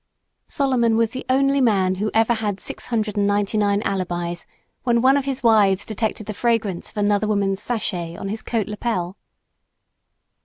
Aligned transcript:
Solomon 0.47 0.97
was 0.97 1.11
the 1.11 1.23
only 1.29 1.61
man 1.61 1.93
who 2.01 2.09
ever 2.11 2.33
had 2.33 2.59
six 2.59 2.87
hundred 2.87 3.17
and 3.17 3.27
ninety 3.27 3.55
nine 3.55 3.83
alibis 3.83 4.47
when 4.81 4.99
one 5.03 5.15
of 5.15 5.25
his 5.25 5.43
wives 5.43 5.85
detected 5.85 6.25
the 6.25 6.33
fragrance 6.33 6.89
of 6.89 6.97
another 6.97 7.27
woman's 7.27 7.61
sachet 7.61 8.15
on 8.17 8.27
his 8.27 8.41
coat 8.41 8.67
lapel. 8.67 9.15